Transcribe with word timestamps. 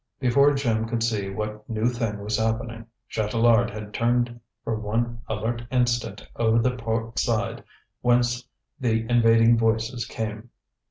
Before 0.19 0.51
Jim 0.55 0.85
could 0.87 1.03
see 1.03 1.29
what 1.29 1.69
new 1.69 1.85
thing 1.85 2.17
was 2.23 2.39
happening, 2.39 2.87
Chatelard 3.07 3.69
had 3.69 3.93
turned 3.93 4.39
for 4.63 4.73
one 4.79 5.19
alert 5.29 5.61
instant 5.69 6.27
toward 6.35 6.63
the 6.63 6.75
port 6.75 7.19
side, 7.19 7.63
whence 8.01 8.47
the 8.79 9.05
invading 9.07 9.59
voices 9.59 10.07
came. 10.07 10.49